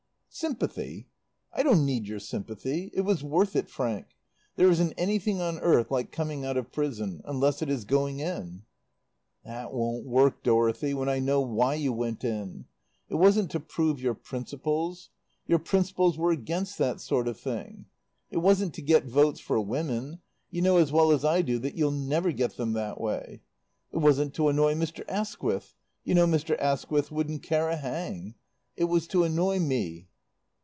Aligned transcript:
"Sympathy? 0.33 1.09
I 1.51 1.61
don't 1.61 1.85
need 1.85 2.07
your 2.07 2.21
sympathy. 2.21 2.89
It 2.93 3.01
was 3.01 3.21
worth 3.21 3.53
it, 3.53 3.69
Frank. 3.69 4.15
There 4.55 4.69
isn't 4.69 4.93
anything 4.93 5.41
on 5.41 5.59
earth 5.59 5.91
like 5.91 6.13
coming 6.13 6.45
out 6.45 6.55
of 6.55 6.71
prison. 6.71 7.21
Unless 7.25 7.61
it 7.61 7.69
is 7.69 7.83
going 7.83 8.21
in." 8.21 8.63
"That 9.43 9.73
won't 9.73 10.05
work, 10.05 10.41
Dorothy, 10.41 10.93
when 10.93 11.09
I 11.09 11.19
know 11.19 11.41
why 11.41 11.73
you 11.73 11.91
went 11.91 12.23
in. 12.23 12.63
It 13.09 13.15
wasn't 13.15 13.51
to 13.51 13.59
prove 13.59 13.99
your 13.99 14.13
principles. 14.13 15.09
Your 15.47 15.59
principles 15.59 16.17
were 16.17 16.31
against 16.31 16.77
that 16.77 17.01
sort 17.01 17.27
of 17.27 17.37
thing. 17.37 17.87
It 18.29 18.37
wasn't 18.37 18.73
to 18.75 18.81
get 18.81 19.03
votes 19.07 19.41
for 19.41 19.59
women. 19.59 20.21
You 20.49 20.61
know 20.61 20.77
as 20.77 20.93
well 20.93 21.11
as 21.11 21.25
I 21.25 21.41
do 21.41 21.59
that 21.59 21.75
you'll 21.75 21.91
never 21.91 22.31
get 22.31 22.55
them 22.55 22.71
that 22.73 23.01
way. 23.01 23.41
It 23.91 23.97
wasn't 23.97 24.33
to 24.35 24.47
annoy 24.47 24.75
Mr. 24.75 25.03
Asquith. 25.09 25.75
You 26.05 26.15
knew 26.15 26.25
Mr. 26.25 26.57
Asquith 26.57 27.11
wouldn't 27.11 27.43
care 27.43 27.67
a 27.67 27.75
hang. 27.75 28.35
It 28.77 28.85
was 28.85 29.07
to 29.07 29.25
annoy 29.25 29.59
me." 29.59 30.07